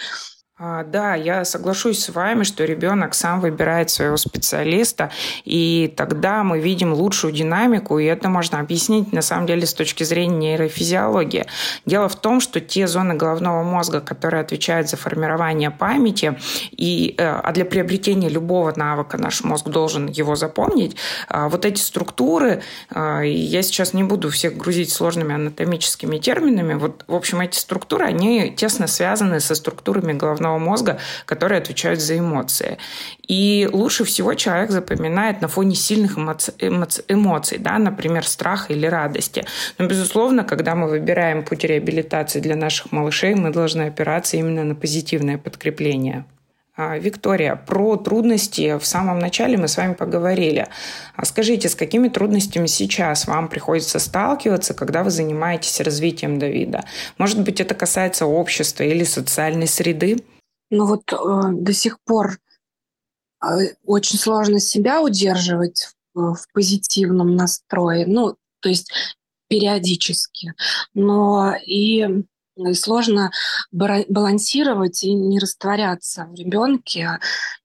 А, 0.65 0.85
да, 0.85 1.15
я 1.15 1.43
соглашусь 1.43 1.99
с 2.05 2.09
вами, 2.09 2.43
что 2.43 2.63
ребенок 2.63 3.15
сам 3.15 3.41
выбирает 3.41 3.89
своего 3.89 4.15
специалиста, 4.15 5.11
и 5.43 5.93
тогда 5.97 6.41
мы 6.45 6.61
видим 6.61 6.93
лучшую 6.93 7.33
динамику, 7.33 7.99
и 7.99 8.05
это 8.05 8.29
можно 8.29 8.61
объяснить 8.61 9.11
на 9.11 9.21
самом 9.21 9.45
деле 9.45 9.65
с 9.65 9.73
точки 9.73 10.05
зрения 10.05 10.53
нейрофизиологии. 10.53 11.47
Дело 11.85 12.07
в 12.07 12.15
том, 12.15 12.39
что 12.39 12.61
те 12.61 12.87
зоны 12.87 13.15
головного 13.15 13.61
мозга, 13.61 13.99
которые 13.99 14.39
отвечают 14.39 14.87
за 14.87 14.95
формирование 14.95 15.69
памяти, 15.69 16.39
и, 16.71 17.13
э, 17.17 17.25
а 17.25 17.51
для 17.51 17.65
приобретения 17.65 18.29
любого 18.29 18.71
навыка 18.73 19.17
наш 19.17 19.43
мозг 19.43 19.67
должен 19.67 20.07
его 20.07 20.37
запомнить, 20.37 20.95
а, 21.27 21.49
вот 21.49 21.65
эти 21.65 21.81
структуры, 21.81 22.61
а, 22.89 23.19
я 23.19 23.63
сейчас 23.63 23.93
не 23.93 24.03
буду 24.03 24.29
всех 24.29 24.55
грузить 24.55 24.93
сложными 24.93 25.35
анатомическими 25.35 26.19
терминами, 26.19 26.75
вот, 26.75 27.03
в 27.05 27.15
общем, 27.15 27.41
эти 27.41 27.57
структуры, 27.57 28.05
они 28.05 28.49
тесно 28.55 28.87
связаны 28.87 29.41
со 29.41 29.55
структурами 29.55 30.13
головного 30.13 30.52
головного 30.53 30.59
мозга, 30.59 30.99
которые 31.25 31.59
отвечают 31.59 32.01
за 32.01 32.17
эмоции. 32.17 32.77
И 33.27 33.69
лучше 33.71 34.03
всего 34.03 34.33
человек 34.33 34.71
запоминает 34.71 35.41
на 35.41 35.47
фоне 35.47 35.75
сильных 35.75 36.17
эмоций, 36.17 37.57
да, 37.59 37.77
например, 37.77 38.25
страха 38.25 38.73
или 38.73 38.87
радости. 38.87 39.45
Но, 39.77 39.87
безусловно, 39.87 40.43
когда 40.43 40.75
мы 40.75 40.89
выбираем 40.89 41.43
путь 41.43 41.63
реабилитации 41.63 42.41
для 42.41 42.55
наших 42.55 42.91
малышей, 42.91 43.35
мы 43.35 43.51
должны 43.51 43.83
опираться 43.83 44.37
именно 44.37 44.63
на 44.63 44.75
позитивное 44.75 45.37
подкрепление. 45.37 46.25
А, 46.75 46.97
Виктория, 46.97 47.55
про 47.55 47.97
трудности 47.97 48.79
в 48.79 48.85
самом 48.85 49.19
начале 49.19 49.57
мы 49.57 49.67
с 49.67 49.77
вами 49.77 49.93
поговорили. 49.93 50.65
А 51.15 51.23
скажите, 51.25 51.69
с 51.69 51.75
какими 51.75 52.09
трудностями 52.09 52.65
сейчас 52.65 53.27
вам 53.27 53.47
приходится 53.47 53.99
сталкиваться, 53.99 54.73
когда 54.73 55.03
вы 55.03 55.11
занимаетесь 55.11 55.81
развитием 55.81 56.39
Давида? 56.39 56.83
Может 57.19 57.43
быть, 57.43 57.61
это 57.61 57.75
касается 57.75 58.25
общества 58.25 58.83
или 58.83 59.03
социальной 59.03 59.67
среды? 59.67 60.17
Ну 60.73 60.87
вот 60.87 61.13
э, 61.13 61.51
до 61.53 61.71
сих 61.71 61.99
пор 62.01 62.39
э, 63.43 63.75
очень 63.85 64.17
сложно 64.17 64.59
себя 64.59 65.01
удерживать 65.01 65.89
в, 66.15 66.33
в 66.33 66.47
позитивном 66.51 67.35
настрое. 67.35 68.07
Ну, 68.07 68.37
то 68.59 68.69
есть 68.69 68.91
периодически. 69.47 70.55
Но 70.95 71.53
и 71.63 72.23
сложно 72.73 73.31
балансировать 73.71 75.03
и 75.03 75.13
не 75.13 75.37
растворяться 75.37 76.25
в 76.25 76.33
ребенке 76.33 77.19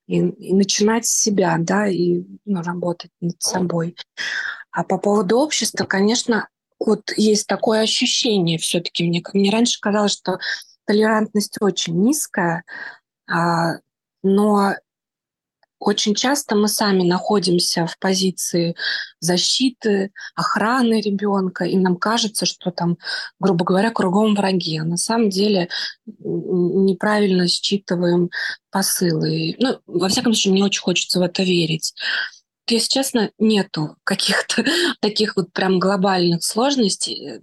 и, 0.06 0.18
и 0.18 0.52
начинать 0.52 1.06
с 1.06 1.18
себя, 1.18 1.56
да, 1.58 1.86
и 1.86 2.24
ну, 2.44 2.62
работать 2.62 3.10
над 3.22 3.40
собой. 3.40 3.96
А 4.70 4.84
по 4.84 4.98
поводу 4.98 5.38
общества, 5.38 5.86
конечно, 5.86 6.48
вот 6.78 7.10
есть 7.16 7.46
такое 7.46 7.80
ощущение 7.80 8.58
все-таки. 8.58 9.08
Мне, 9.08 9.22
мне 9.32 9.50
раньше 9.50 9.80
казалось, 9.80 10.12
что 10.12 10.38
толерантность 10.88 11.58
очень 11.60 12.00
низкая, 12.02 12.64
но 14.22 14.74
очень 15.78 16.14
часто 16.14 16.56
мы 16.56 16.68
сами 16.68 17.04
находимся 17.04 17.86
в 17.86 17.98
позиции 17.98 18.74
защиты, 19.20 20.10
охраны 20.34 21.00
ребенка, 21.00 21.64
и 21.64 21.76
нам 21.76 21.96
кажется, 21.96 22.46
что 22.46 22.70
там, 22.70 22.98
грубо 23.38 23.64
говоря, 23.64 23.90
кругом 23.90 24.34
враги. 24.34 24.78
А 24.78 24.84
на 24.84 24.96
самом 24.96 25.30
деле 25.30 25.68
неправильно 26.06 27.46
считываем 27.46 28.30
посылы. 28.70 29.54
Ну, 29.58 29.78
во 29.86 30.08
всяком 30.08 30.34
случае, 30.34 30.52
мне 30.52 30.64
очень 30.64 30.82
хочется 30.82 31.20
в 31.20 31.22
это 31.22 31.44
верить. 31.44 31.94
Если 32.68 32.88
честно, 32.88 33.30
нету 33.38 33.96
каких-то 34.04 34.64
таких 35.00 35.36
вот 35.36 35.52
прям 35.52 35.78
глобальных 35.78 36.42
сложностей, 36.42 37.40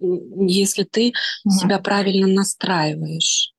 если 0.47 0.83
ты 0.83 1.09
mm-hmm. 1.09 1.51
себя 1.51 1.79
правильно 1.79 2.27
настраиваешь. 2.27 3.54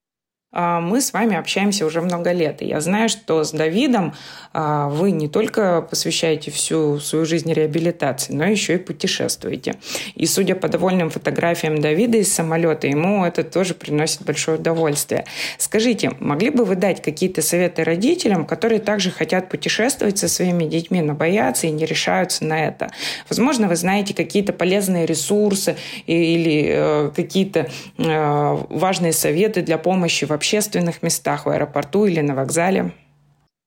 А, 0.58 0.80
мы 0.80 1.02
с 1.02 1.12
вами 1.12 1.36
общаемся 1.36 1.84
уже 1.84 2.00
много 2.00 2.32
лет. 2.32 2.62
И 2.62 2.66
я 2.66 2.80
знаю, 2.80 3.10
что 3.10 3.44
с 3.44 3.50
Давидом 3.50 4.14
а, 4.54 4.88
вы 4.88 5.10
не 5.10 5.28
только 5.28 5.82
посвящаете 5.82 6.50
всю 6.50 6.98
свою 6.98 7.26
жизнь 7.26 7.52
реабилитации, 7.52 8.32
но 8.32 8.46
еще 8.46 8.76
и 8.76 8.78
путешествуете. 8.78 9.74
И 10.14 10.24
судя 10.24 10.54
по 10.54 10.68
довольным 10.68 11.10
фотографиям 11.10 11.78
Давида 11.82 12.16
из 12.16 12.32
самолета, 12.32 12.86
ему 12.86 13.26
это 13.26 13.44
тоже 13.44 13.74
приносит 13.74 14.22
большое 14.22 14.58
удовольствие. 14.58 15.26
Скажите, 15.58 16.12
могли 16.20 16.48
бы 16.48 16.64
вы 16.64 16.76
дать 16.76 17.02
какие-то 17.02 17.42
советы 17.42 17.84
родителям, 17.84 18.46
которые 18.46 18.80
также 18.80 19.10
хотят 19.10 19.50
путешествовать 19.50 20.16
со 20.16 20.26
своими 20.26 20.64
детьми, 20.64 21.02
но 21.02 21.12
боятся 21.12 21.66
и 21.66 21.70
не 21.70 21.84
решаются 21.84 22.46
на 22.46 22.64
это? 22.64 22.88
Возможно, 23.28 23.68
вы 23.68 23.76
знаете 23.76 24.14
какие-то 24.14 24.54
полезные 24.54 25.04
ресурсы 25.04 25.76
или 26.06 26.64
э, 26.66 27.10
какие-то 27.14 27.68
э, 27.98 28.56
важные 28.70 29.12
советы 29.12 29.60
для 29.60 29.76
помощи 29.76 30.24
в 30.24 30.32
общественных 30.46 31.02
местах, 31.02 31.44
в 31.44 31.48
аэропорту 31.48 32.06
или 32.06 32.20
на 32.20 32.36
вокзале. 32.36 32.94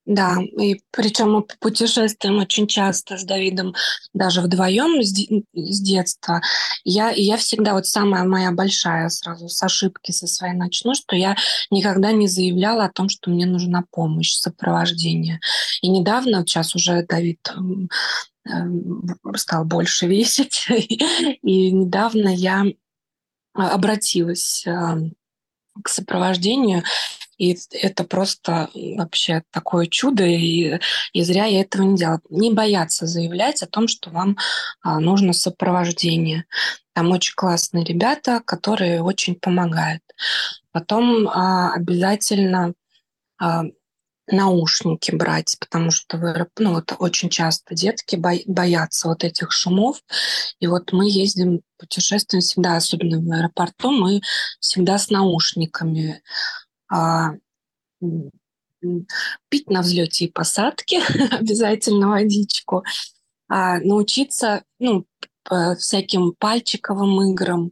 Да, 0.06 0.38
и 0.60 0.82
причем 0.92 1.34
мы 1.34 1.44
путешествуем 1.60 2.40
очень 2.40 2.68
часто 2.68 3.18
с 3.18 3.24
Давидом, 3.26 3.76
даже 4.14 4.42
вдвоем 4.42 5.04
с, 5.04 5.14
с 5.54 5.82
детства. 5.82 6.42
Я, 6.84 7.12
я 7.12 7.38
всегда, 7.38 7.74
вот 7.74 7.86
самая 7.86 8.24
моя 8.24 8.52
большая 8.52 9.10
сразу 9.10 9.50
с 9.50 9.62
ошибки 9.62 10.12
со 10.12 10.26
своей 10.26 10.56
начну, 10.56 10.96
что 10.96 11.16
я 11.16 11.36
никогда 11.70 12.12
не 12.12 12.28
заявляла 12.28 12.86
о 12.86 12.92
том, 12.92 13.10
что 13.10 13.30
мне 13.30 13.46
нужна 13.46 13.84
помощь, 13.92 14.32
сопровождение. 14.32 15.42
И 15.82 15.90
недавно, 15.90 16.42
сейчас 16.42 16.76
уже 16.76 17.06
Давид 17.08 17.54
стал 19.36 19.66
больше 19.66 20.08
весить, 20.08 20.66
и 21.44 21.72
недавно 21.72 22.30
я 22.30 22.64
обратилась 23.54 24.66
к 25.84 25.90
сопровождению. 25.90 26.84
И 27.38 27.58
это 27.72 28.04
просто 28.04 28.70
вообще 28.74 29.44
такое 29.52 29.86
чудо, 29.86 30.26
и, 30.26 30.78
и 31.14 31.24
зря 31.24 31.46
я 31.46 31.62
этого 31.62 31.84
не 31.84 31.96
делала. 31.96 32.20
Не 32.30 32.52
бояться 32.52 33.08
заявлять 33.08 33.64
о 33.64 33.68
том, 33.68 33.88
что 33.88 34.10
вам 34.10 34.38
а, 34.82 35.00
нужно 35.00 35.32
сопровождение. 35.32 36.46
Там 36.94 37.12
очень 37.12 37.34
классные 37.36 37.86
ребята, 37.86 38.42
которые 38.46 39.02
очень 39.02 39.36
помогают. 39.36 40.04
Потом 40.74 41.30
а, 41.30 41.74
обязательно 41.74 42.74
а, 43.40 43.64
наушники 44.32 45.12
брать, 45.12 45.56
потому 45.60 45.92
что 45.92 46.18
в 46.18 46.48
ну, 46.58 46.74
вот 46.74 46.94
очень 47.00 47.30
часто 47.30 47.76
детки 47.76 48.16
боятся 48.16 49.08
вот 49.08 49.24
этих 49.24 49.52
шумов. 49.52 50.02
И 50.60 50.68
вот 50.68 50.92
мы 50.92 51.10
ездим, 51.10 51.62
путешествуем 51.78 52.42
всегда, 52.42 52.76
особенно 52.76 53.20
в 53.20 53.32
аэропорту, 53.32 53.92
мы 53.92 54.22
всегда 54.60 54.98
с 54.98 55.10
наушниками. 55.10 56.22
А, 56.92 57.32
пить 59.50 59.70
на 59.70 59.82
взлете 59.82 60.26
и 60.26 60.32
посадке, 60.32 61.02
обязательно 61.32 62.10
водичку, 62.10 62.84
а, 63.48 63.80
научиться 63.80 64.64
ну, 64.80 65.06
всяким 65.78 66.34
пальчиковым 66.38 67.32
играм, 67.32 67.72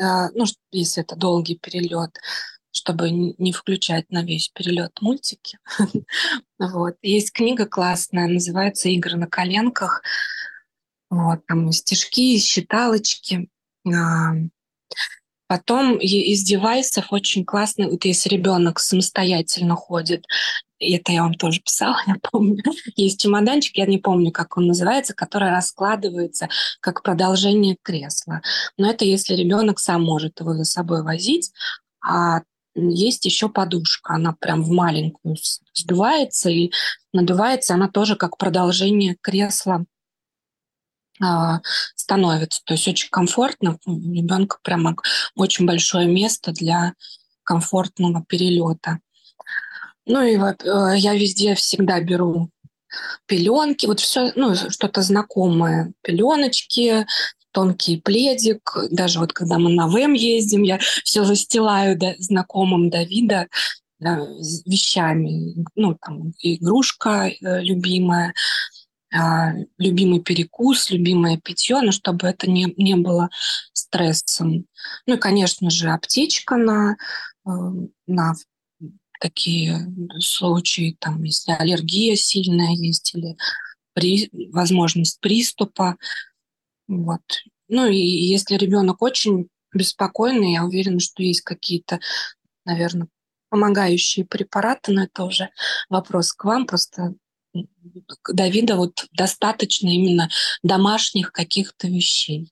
а, 0.00 0.30
ну, 0.34 0.44
если 0.70 1.02
это 1.02 1.16
долгий 1.16 1.56
перелет, 1.56 2.18
чтобы 2.72 3.10
не 3.10 3.52
включать 3.52 4.10
на 4.10 4.22
весь 4.22 4.48
перелет 4.48 4.92
мультики. 5.00 5.58
вот. 6.58 6.96
Есть 7.02 7.32
книга 7.32 7.66
классная, 7.66 8.28
называется 8.28 8.88
«Игры 8.88 9.16
на 9.16 9.26
коленках». 9.26 10.02
Вот, 11.10 11.46
там 11.46 11.72
стишки, 11.72 12.38
считалочки. 12.38 13.48
А, 13.86 14.32
потом 15.46 15.96
из 15.96 16.42
девайсов 16.42 17.12
очень 17.12 17.44
классно, 17.44 17.88
вот 17.88 18.04
если 18.04 18.28
ребенок 18.28 18.78
самостоятельно 18.78 19.74
ходит, 19.74 20.26
это 20.78 21.12
я 21.12 21.22
вам 21.22 21.34
тоже 21.34 21.60
писала, 21.60 21.96
я 22.06 22.16
помню. 22.30 22.62
Есть 22.96 23.20
чемоданчик, 23.20 23.76
я 23.76 23.86
не 23.86 23.98
помню, 23.98 24.30
как 24.30 24.56
он 24.56 24.66
называется, 24.66 25.14
который 25.14 25.50
раскладывается 25.50 26.48
как 26.80 27.02
продолжение 27.02 27.76
кресла. 27.82 28.42
Но 28.76 28.90
это 28.90 29.04
если 29.04 29.34
ребенок 29.34 29.78
сам 29.78 30.02
может 30.02 30.40
его 30.40 30.54
за 30.54 30.64
собой 30.64 31.02
возить, 31.02 31.52
а 32.00 32.42
есть 32.78 33.24
еще 33.24 33.48
подушка, 33.48 34.14
она 34.14 34.34
прям 34.38 34.62
в 34.62 34.70
маленькую 34.70 35.36
сдувается 35.72 36.50
и 36.50 36.70
надувается, 37.12 37.74
она 37.74 37.88
тоже 37.88 38.16
как 38.16 38.36
продолжение 38.36 39.16
кресла 39.20 39.84
а, 41.20 41.60
становится. 41.94 42.62
То 42.64 42.74
есть 42.74 42.88
очень 42.88 43.10
комфортно, 43.10 43.78
у 43.86 44.12
ребенка 44.12 44.58
прямо 44.62 44.96
очень 45.34 45.66
большое 45.66 46.06
место 46.06 46.52
для 46.52 46.94
комфортного 47.42 48.24
перелета. 48.28 49.00
Ну 50.06 50.22
и 50.22 50.36
э, 50.36 50.96
я 50.96 51.14
везде 51.14 51.54
всегда 51.54 52.00
беру 52.00 52.50
пеленки, 53.26 53.86
вот 53.86 54.00
все, 54.00 54.32
ну, 54.34 54.54
что-то 54.54 55.02
знакомое. 55.02 55.92
Пеленочки, 56.02 57.06
тонкий 57.58 58.00
пледик. 58.00 58.76
Даже 58.92 59.18
вот 59.18 59.32
когда 59.32 59.58
мы 59.58 59.70
на 59.70 59.88
ВМ 59.88 60.12
ездим, 60.12 60.62
я 60.62 60.78
все 60.78 61.24
застилаю 61.24 61.98
да, 61.98 62.14
знакомым 62.18 62.88
Давида 62.88 63.48
да, 63.98 64.24
вещами. 64.64 65.64
Ну, 65.74 65.98
там 66.00 66.34
игрушка 66.38 67.28
э, 67.28 67.60
любимая, 67.62 68.32
э, 69.12 69.18
любимый 69.76 70.20
перекус, 70.20 70.90
любимое 70.92 71.38
питье, 71.38 71.80
но 71.82 71.90
чтобы 71.90 72.28
это 72.28 72.48
не, 72.48 72.72
не 72.76 72.94
было 72.94 73.28
стрессом. 73.72 74.66
Ну 75.06 75.14
и, 75.16 75.18
конечно 75.18 75.68
же, 75.68 75.90
аптечка 75.90 76.56
на, 76.56 76.96
э, 77.44 77.50
на 78.06 78.34
такие 79.20 79.92
случаи, 80.20 80.96
там, 81.00 81.24
если 81.24 81.50
аллергия 81.50 82.14
сильная 82.14 82.70
есть 82.70 83.16
или 83.16 83.36
при, 83.94 84.30
возможность 84.52 85.18
приступа. 85.20 85.96
Вот. 86.88 87.20
Ну 87.68 87.86
и 87.86 87.96
если 87.96 88.56
ребенок 88.56 89.02
очень 89.02 89.48
беспокойный, 89.72 90.54
я 90.54 90.64
уверена, 90.64 91.00
что 91.00 91.22
есть 91.22 91.42
какие-то, 91.42 92.00
наверное, 92.64 93.08
помогающие 93.50 94.26
препараты, 94.26 94.92
но 94.92 95.04
это 95.04 95.24
уже 95.24 95.50
вопрос 95.88 96.32
к 96.32 96.44
вам. 96.44 96.66
Просто 96.66 97.14
Давида 98.32 98.76
вот 98.76 99.06
достаточно 99.12 99.88
именно 99.88 100.28
домашних 100.62 101.32
каких-то 101.32 101.88
вещей. 101.88 102.50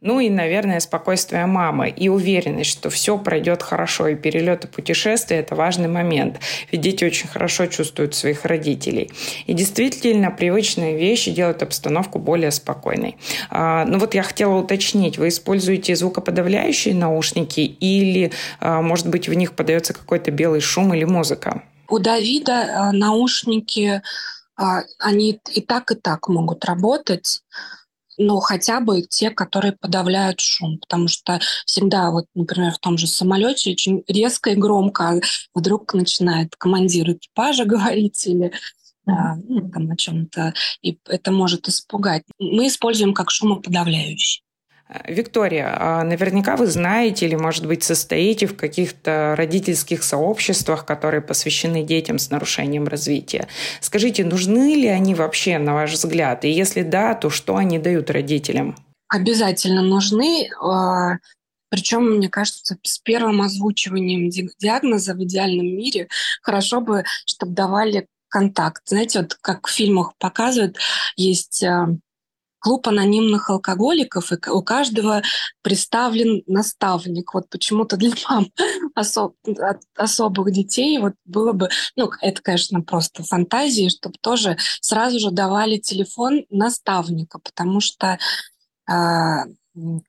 Ну 0.00 0.20
и, 0.20 0.30
наверное, 0.30 0.78
спокойствие 0.78 1.46
мамы 1.46 1.88
и 1.88 2.08
уверенность, 2.08 2.70
что 2.70 2.88
все 2.88 3.18
пройдет 3.18 3.64
хорошо, 3.64 4.06
и 4.06 4.14
перелет 4.14 4.64
и 4.64 4.68
путешествие– 4.68 5.40
это 5.40 5.56
важный 5.56 5.88
момент. 5.88 6.38
Ведь 6.70 6.82
дети 6.82 7.04
очень 7.04 7.26
хорошо 7.26 7.66
чувствуют 7.66 8.14
своих 8.14 8.44
родителей. 8.44 9.10
И 9.46 9.54
действительно, 9.54 10.30
привычные 10.30 10.96
вещи 10.96 11.32
делают 11.32 11.64
обстановку 11.64 12.20
более 12.20 12.52
спокойной. 12.52 13.16
А, 13.50 13.84
ну 13.86 13.98
вот 13.98 14.14
я 14.14 14.22
хотела 14.22 14.54
уточнить, 14.54 15.18
вы 15.18 15.28
используете 15.28 15.96
звукоподавляющие 15.96 16.94
наушники 16.94 17.60
или, 17.60 18.30
а, 18.60 18.80
может 18.82 19.08
быть, 19.08 19.28
в 19.28 19.34
них 19.34 19.54
подается 19.54 19.94
какой-то 19.94 20.30
белый 20.30 20.60
шум 20.60 20.94
или 20.94 21.04
музыка? 21.04 21.64
У 21.88 21.98
Давида 21.98 22.52
а, 22.52 22.92
наушники 22.92 24.00
они 24.98 25.40
и 25.54 25.60
так, 25.60 25.92
и 25.92 25.94
так 25.94 26.28
могут 26.28 26.64
работать 26.64 27.42
но 28.18 28.40
хотя 28.40 28.80
бы 28.80 29.02
те, 29.02 29.30
которые 29.30 29.72
подавляют 29.72 30.40
шум, 30.40 30.78
потому 30.78 31.08
что 31.08 31.40
всегда, 31.64 32.10
вот, 32.10 32.26
например, 32.34 32.72
в 32.72 32.78
том 32.78 32.98
же 32.98 33.06
самолете 33.06 33.70
очень 33.70 34.02
резко 34.08 34.50
и 34.50 34.56
громко 34.56 35.20
вдруг 35.54 35.94
начинает 35.94 36.54
командир 36.56 37.12
экипажа 37.12 37.64
говорить 37.66 38.26
или 38.26 38.52
ну, 39.06 39.70
там 39.70 39.90
о 39.90 39.96
чем-то, 39.96 40.52
и 40.82 40.98
это 41.06 41.32
может 41.32 41.66
испугать. 41.68 42.24
Мы 42.38 42.66
используем 42.66 43.14
как 43.14 43.30
шумоподавляющий. 43.30 44.42
Виктория, 45.06 45.76
а 45.78 46.02
наверняка 46.02 46.56
вы 46.56 46.66
знаете 46.66 47.26
или, 47.26 47.34
может 47.34 47.66
быть, 47.66 47.82
состоите 47.82 48.46
в 48.46 48.56
каких-то 48.56 49.34
родительских 49.36 50.02
сообществах, 50.02 50.86
которые 50.86 51.20
посвящены 51.20 51.82
детям 51.82 52.18
с 52.18 52.30
нарушением 52.30 52.88
развития. 52.88 53.48
Скажите, 53.80 54.24
нужны 54.24 54.74
ли 54.76 54.86
они 54.86 55.14
вообще, 55.14 55.58
на 55.58 55.74
ваш 55.74 55.92
взгляд? 55.92 56.46
И 56.46 56.50
если 56.50 56.82
да, 56.82 57.14
то 57.14 57.28
что 57.28 57.56
они 57.56 57.78
дают 57.78 58.10
родителям? 58.10 58.76
Обязательно 59.08 59.82
нужны. 59.82 60.48
А, 60.62 61.16
Причем, 61.68 62.16
мне 62.16 62.30
кажется, 62.30 62.78
с 62.82 62.98
первым 62.98 63.42
озвучиванием 63.42 64.30
диагноза 64.58 65.14
в 65.14 65.22
идеальном 65.22 65.66
мире 65.66 66.08
хорошо 66.42 66.80
бы, 66.80 67.04
чтобы 67.26 67.52
давали 67.52 68.06
контакт. 68.28 68.82
Знаете, 68.86 69.20
вот 69.20 69.34
как 69.40 69.66
в 69.66 69.70
фильмах 69.70 70.14
показывают, 70.18 70.78
есть 71.16 71.62
а, 71.62 71.88
клуб 72.58 72.88
анонимных 72.88 73.50
алкоголиков, 73.50 74.32
и 74.32 74.50
у 74.50 74.62
каждого 74.62 75.22
представлен 75.62 76.42
наставник. 76.46 77.34
Вот 77.34 77.48
почему-то 77.48 77.96
для 77.96 78.12
мам 78.28 78.48
особ, 78.94 79.34
особых 79.96 80.52
детей 80.52 80.98
вот 80.98 81.14
было 81.24 81.52
бы, 81.52 81.68
ну, 81.96 82.10
это, 82.20 82.42
конечно, 82.42 82.80
просто 82.80 83.22
фантазии, 83.22 83.88
чтобы 83.88 84.16
тоже 84.20 84.56
сразу 84.80 85.18
же 85.18 85.30
давали 85.30 85.78
телефон 85.78 86.44
наставника, 86.50 87.38
потому 87.38 87.80
что 87.80 88.18
а, 88.88 89.44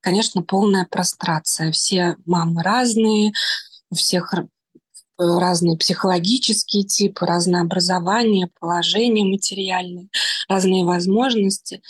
конечно, 0.01 0.41
полная 0.41 0.85
прострация. 0.89 1.71
Все 1.71 2.15
мамы 2.25 2.63
разные, 2.63 3.33
у 3.89 3.95
всех 3.95 4.33
разные 5.17 5.77
психологические 5.77 6.83
типы, 6.83 7.25
разное 7.25 7.61
образование, 7.61 8.49
положение 8.59 9.25
материальное, 9.25 10.07
разные 10.47 10.85
возможности 10.85 11.81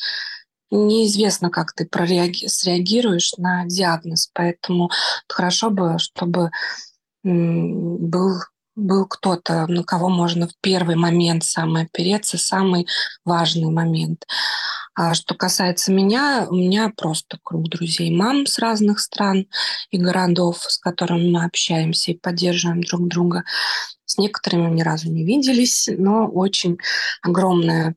неизвестно, 0.72 1.50
как 1.50 1.74
ты 1.74 1.88
среагируешь 1.92 3.34
на 3.38 3.66
диагноз, 3.66 4.30
поэтому 4.34 4.90
хорошо 5.28 5.70
бы, 5.70 5.98
чтобы 6.00 6.52
был 7.24 8.40
был 8.80 9.06
кто-то, 9.06 9.68
на 9.68 9.84
кого 9.84 10.10
можно 10.10 10.48
в 10.48 10.54
первый 10.62 10.96
момент 10.96 11.44
самый 11.44 11.84
опереться, 11.84 12.38
самый 12.38 12.88
важный 13.26 13.70
момент. 13.70 14.26
А 14.96 15.14
что 15.14 15.36
касается 15.36 15.92
меня, 15.92 16.48
у 16.50 16.56
меня 16.56 16.92
просто 16.96 17.40
круг 17.44 17.70
друзей, 17.70 18.14
мам 18.16 18.46
с 18.46 18.58
разных 18.60 19.00
стран 19.00 19.48
и 19.92 19.98
городов, 19.98 20.58
с 20.60 20.78
которыми 20.78 21.30
мы 21.30 21.46
общаемся 21.46 22.12
и 22.12 22.18
поддерживаем 22.18 22.82
друг 22.82 23.08
друга. 23.08 23.44
С 24.06 24.18
некоторыми 24.18 24.74
ни 24.74 24.82
разу 24.82 25.10
не 25.10 25.24
виделись, 25.24 25.88
но 25.98 26.28
очень 26.28 26.78
огромная 27.22 27.96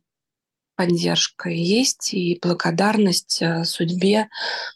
поддержка 0.76 1.48
есть 1.48 2.14
и 2.14 2.38
благодарность 2.40 3.40
э, 3.40 3.64
судьбе 3.64 4.28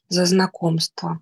за 0.09 0.26
знакомство. 0.26 1.20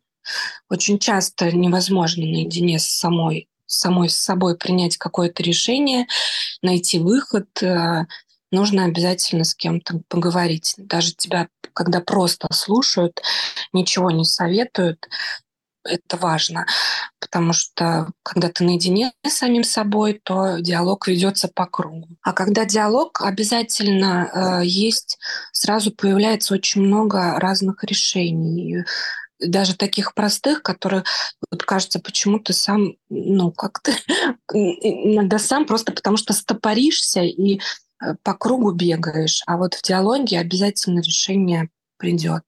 Очень 0.70 0.98
часто 0.98 1.52
невозможно 1.52 2.24
наедине 2.24 2.78
с 2.78 2.86
самой, 2.86 3.48
самой 3.66 4.08
с 4.08 4.16
собой 4.16 4.56
принять 4.56 4.96
какое-то 4.96 5.42
решение, 5.42 6.06
найти 6.62 6.98
выход. 6.98 7.46
Э, 7.62 8.06
нужно 8.50 8.84
обязательно 8.84 9.44
с 9.44 9.54
кем-то 9.54 10.00
поговорить. 10.08 10.74
Даже 10.78 11.14
тебя, 11.14 11.48
когда 11.72 12.00
просто 12.00 12.48
слушают, 12.52 13.22
ничего 13.72 14.10
не 14.10 14.24
советуют, 14.24 15.08
это 15.84 16.16
важно, 16.16 16.66
потому 17.20 17.52
что 17.52 18.10
когда 18.22 18.48
ты 18.48 18.64
наедине 18.64 19.12
с 19.26 19.34
самим 19.34 19.64
собой, 19.64 20.20
то 20.22 20.58
диалог 20.58 21.08
ведется 21.08 21.48
по 21.48 21.66
кругу. 21.66 22.08
А 22.22 22.32
когда 22.32 22.64
диалог, 22.64 23.20
обязательно 23.22 24.60
э, 24.62 24.66
есть, 24.66 25.18
сразу 25.52 25.92
появляется 25.92 26.54
очень 26.54 26.82
много 26.82 27.38
разных 27.38 27.84
решений. 27.84 28.84
даже 29.40 29.76
таких 29.76 30.14
простых, 30.14 30.62
которые, 30.62 31.04
вот 31.50 31.62
кажется, 31.64 31.98
почему 32.00 32.38
ты 32.38 32.52
сам, 32.52 32.94
ну, 33.10 33.52
как 33.52 33.80
ты, 33.80 33.92
иногда 34.52 35.38
сам 35.38 35.66
просто 35.66 35.92
потому 35.92 36.16
что 36.16 36.32
стопоришься 36.32 37.20
и 37.20 37.58
э, 37.58 38.14
по 38.22 38.34
кругу 38.34 38.72
бегаешь, 38.72 39.42
а 39.46 39.56
вот 39.56 39.74
в 39.74 39.82
диалоге 39.82 40.38
обязательно 40.38 41.00
решение 41.00 41.68
придет. 41.98 42.44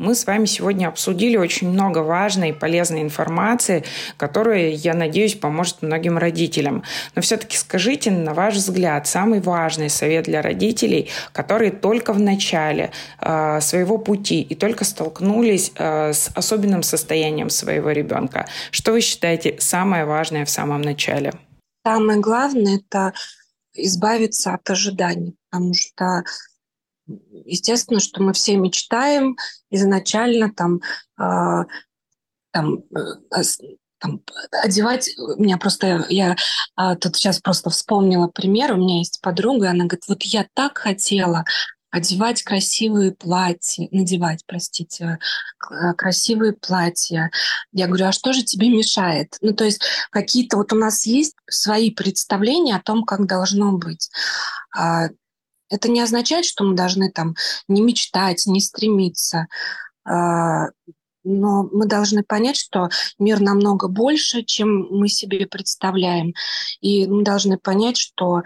Мы 0.00 0.14
с 0.14 0.26
вами 0.26 0.46
сегодня 0.46 0.88
обсудили 0.88 1.36
очень 1.36 1.68
много 1.68 1.98
важной 1.98 2.48
и 2.48 2.52
полезной 2.54 3.02
информации, 3.02 3.84
которая, 4.16 4.70
я 4.70 4.94
надеюсь, 4.94 5.34
поможет 5.34 5.82
многим 5.82 6.16
родителям. 6.16 6.84
Но 7.14 7.20
все-таки 7.20 7.58
скажите, 7.58 8.10
на 8.10 8.32
ваш 8.32 8.54
взгляд, 8.54 9.06
самый 9.06 9.42
важный 9.42 9.90
совет 9.90 10.24
для 10.24 10.40
родителей, 10.40 11.10
которые 11.32 11.70
только 11.70 12.14
в 12.14 12.18
начале 12.18 12.92
э, 13.20 13.60
своего 13.60 13.98
пути 13.98 14.40
и 14.40 14.54
только 14.54 14.86
столкнулись 14.86 15.70
э, 15.76 16.14
с 16.14 16.30
особенным 16.34 16.82
состоянием 16.82 17.50
своего 17.50 17.90
ребенка. 17.90 18.46
Что 18.70 18.92
вы 18.92 19.02
считаете 19.02 19.56
самое 19.58 20.06
важное 20.06 20.46
в 20.46 20.50
самом 20.50 20.80
начале? 20.80 21.34
Самое 21.86 22.20
главное– 22.20 22.80
это 22.90 23.12
избавиться 23.74 24.54
от 24.54 24.70
ожиданий, 24.70 25.36
потому 25.50 25.74
что 25.74 26.24
естественно, 27.44 28.00
что 28.00 28.22
мы 28.22 28.32
все 28.32 28.56
мечтаем 28.56 29.36
изначально 29.70 30.52
там, 30.52 30.80
э, 31.18 31.64
там, 32.52 32.84
э, 32.94 33.42
там 33.98 34.22
одевать. 34.62 35.10
У 35.18 35.42
меня 35.42 35.58
просто 35.58 36.06
я 36.08 36.36
э, 36.78 36.96
тут 36.96 37.16
сейчас 37.16 37.40
просто 37.40 37.70
вспомнила 37.70 38.28
пример. 38.28 38.72
У 38.72 38.76
меня 38.76 38.98
есть 38.98 39.20
подруга, 39.20 39.66
и 39.66 39.68
она 39.68 39.84
говорит, 39.84 40.04
вот 40.08 40.22
я 40.22 40.46
так 40.54 40.78
хотела 40.78 41.44
одевать 41.90 42.42
красивые 42.42 43.12
платья, 43.12 43.88
надевать, 43.90 44.44
простите, 44.46 45.18
э, 45.70 45.92
красивые 45.94 46.52
платья. 46.52 47.30
Я 47.72 47.86
говорю, 47.86 48.06
а 48.06 48.12
что 48.12 48.32
же 48.32 48.42
тебе 48.42 48.68
мешает? 48.68 49.36
Ну, 49.40 49.52
то 49.52 49.64
есть 49.64 49.82
какие-то 50.10 50.56
вот 50.56 50.72
у 50.72 50.76
нас 50.76 51.04
есть 51.04 51.34
свои 51.48 51.90
представления 51.90 52.76
о 52.76 52.82
том, 52.82 53.04
как 53.04 53.26
должно 53.26 53.72
быть. 53.72 54.10
Это 55.70 55.88
не 55.88 56.00
означает, 56.00 56.44
что 56.44 56.64
мы 56.64 56.74
должны 56.74 57.10
там 57.10 57.34
не 57.68 57.80
мечтать, 57.80 58.44
не 58.46 58.60
стремиться. 58.60 59.46
А, 60.04 60.66
но 61.22 61.68
мы 61.72 61.86
должны 61.86 62.22
понять, 62.22 62.56
что 62.56 62.88
мир 63.18 63.40
намного 63.40 63.88
больше, 63.88 64.42
чем 64.42 64.88
мы 64.90 65.08
себе 65.08 65.46
представляем. 65.46 66.34
И 66.80 67.06
мы 67.06 67.22
должны 67.22 67.56
понять, 67.58 67.96
что 67.96 68.42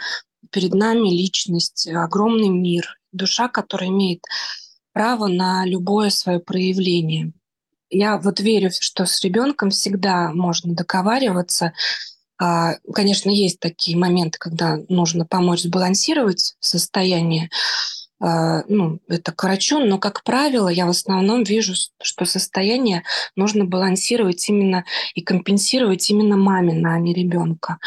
перед 0.50 0.74
нами 0.74 1.08
личность, 1.08 1.88
огромный 1.88 2.48
мир, 2.48 2.98
душа, 3.12 3.48
которая 3.48 3.88
имеет 3.88 4.22
право 4.92 5.26
на 5.26 5.64
любое 5.66 6.10
свое 6.10 6.38
проявление. 6.40 7.32
Я 7.90 8.18
вот 8.18 8.40
верю, 8.40 8.70
что 8.72 9.06
с 9.06 9.22
ребенком 9.22 9.70
всегда 9.70 10.32
можно 10.32 10.74
договариваться, 10.74 11.72
конечно, 12.38 13.30
есть 13.30 13.60
такие 13.60 13.96
моменты, 13.96 14.38
когда 14.38 14.78
нужно 14.88 15.24
помочь 15.24 15.62
сбалансировать 15.62 16.56
состояние. 16.60 17.50
А, 18.20 18.62
ну, 18.68 19.00
это 19.08 19.32
к 19.32 19.42
врачу, 19.42 19.78
но, 19.80 19.98
как 19.98 20.24
правило, 20.24 20.68
я 20.68 20.86
в 20.86 20.90
основном 20.90 21.44
вижу, 21.44 21.74
что 22.02 22.24
состояние 22.24 23.04
нужно 23.36 23.64
балансировать 23.64 24.48
именно 24.48 24.84
и 25.14 25.20
компенсировать 25.20 26.08
именно 26.10 26.36
мамина, 26.36 26.94
а 26.94 26.98
не 26.98 27.12
ребенка. 27.12 27.78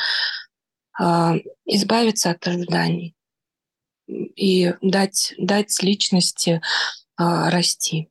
А, 0.99 1.35
избавиться 1.65 2.31
от 2.31 2.47
ожиданий 2.47 3.15
и 4.07 4.73
дать, 4.81 5.33
дать 5.37 5.81
личности 5.81 6.61
расти. 7.17 8.09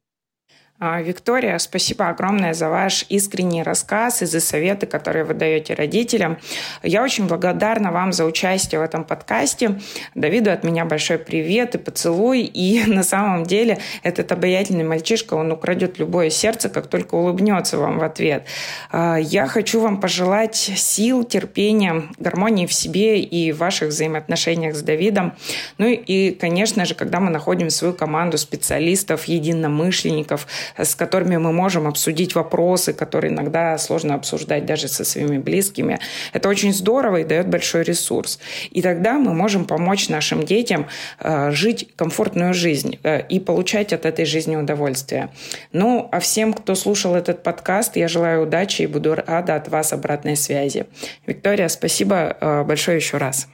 А, 0.78 1.00
Виктория, 1.00 1.56
спасибо 1.56 2.10
огромное 2.10 2.52
за 2.52 2.68
ваш 2.68 3.06
искренний 3.08 3.62
рассказ 3.62 4.20
и 4.20 4.26
за 4.26 4.40
советы, 4.40 4.86
которые 4.86 5.24
вы 5.24 5.32
даете 5.32 5.72
родителям. 5.72 6.36
Я 6.82 7.02
очень 7.02 7.26
благодарна 7.26 7.90
вам 7.92 8.12
за 8.12 8.26
участие 8.26 8.80
в 8.80 8.84
этом 8.84 9.04
подкасте. 9.04 9.80
Давиду 10.14 10.50
от 10.50 10.64
меня 10.64 10.84
большой 10.84 11.16
привет 11.16 11.76
и 11.76 11.78
поцелуй. 11.78 12.42
И 12.42 12.84
на 12.86 13.04
самом 13.04 13.44
деле 13.44 13.78
этот 14.02 14.30
обаятельный 14.32 14.84
мальчишка, 14.84 15.32
он 15.32 15.50
украдет 15.50 15.98
любое 15.98 16.28
сердце, 16.28 16.68
как 16.68 16.88
только 16.88 17.14
улыбнется 17.14 17.78
вам 17.78 17.98
в 17.98 18.04
ответ. 18.04 18.46
А, 18.90 19.16
я 19.16 19.46
хочу 19.46 19.80
вам 19.80 19.98
пожелать 19.98 20.56
сил, 20.56 21.24
терпения, 21.24 22.02
гармонии 22.18 22.66
в 22.66 22.74
себе 22.74 23.18
и 23.18 23.50
в 23.50 23.56
ваших 23.56 23.88
взаимоотношениях 23.88 24.76
с 24.76 24.82
Давидом. 24.82 25.36
Ну 25.78 25.86
и, 25.86 26.32
конечно 26.32 26.84
же, 26.84 26.94
когда 26.94 27.18
мы 27.18 27.30
находим 27.30 27.70
свою 27.70 27.94
команду 27.94 28.36
специалистов, 28.36 29.24
единомышленников, 29.24 30.46
с 30.76 30.94
которыми 30.94 31.36
мы 31.36 31.52
можем 31.52 31.86
обсудить 31.86 32.34
вопросы, 32.34 32.92
которые 32.92 33.32
иногда 33.32 33.78
сложно 33.78 34.14
обсуждать 34.14 34.66
даже 34.66 34.88
со 34.88 35.04
своими 35.04 35.38
близкими. 35.38 35.98
Это 36.32 36.48
очень 36.48 36.72
здорово 36.72 37.18
и 37.18 37.24
дает 37.24 37.48
большой 37.48 37.82
ресурс. 37.82 38.38
И 38.70 38.82
тогда 38.82 39.14
мы 39.14 39.34
можем 39.34 39.64
помочь 39.64 40.08
нашим 40.08 40.44
детям 40.44 40.86
э, 41.20 41.50
жить 41.52 41.88
комфортную 41.96 42.54
жизнь 42.54 42.98
э, 43.02 43.26
и 43.28 43.40
получать 43.40 43.92
от 43.92 44.06
этой 44.06 44.24
жизни 44.24 44.56
удовольствие. 44.56 45.30
Ну, 45.72 46.08
а 46.12 46.20
всем, 46.20 46.52
кто 46.52 46.74
слушал 46.74 47.14
этот 47.14 47.42
подкаст, 47.42 47.96
я 47.96 48.08
желаю 48.08 48.42
удачи 48.42 48.82
и 48.82 48.86
буду 48.86 49.14
рада 49.14 49.54
от 49.54 49.68
вас 49.68 49.92
обратной 49.92 50.36
связи. 50.36 50.86
Виктория, 51.26 51.68
спасибо 51.68 52.36
э, 52.40 52.64
большое 52.64 52.96
еще 52.96 53.16
раз. 53.18 53.48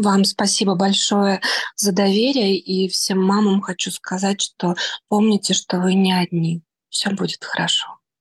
Вам 0.00 0.24
спасибо 0.24 0.76
большое 0.76 1.42
за 1.76 1.92
доверие, 1.92 2.56
и 2.56 2.88
всем 2.88 3.22
мамам 3.22 3.60
хочу 3.60 3.90
сказать, 3.90 4.40
что 4.40 4.74
помните, 5.08 5.52
что 5.52 5.78
вы 5.78 5.92
не 5.92 6.12
одни. 6.12 6.62
Все 6.88 7.10
будет 7.10 7.44
хорошо. 7.44 7.99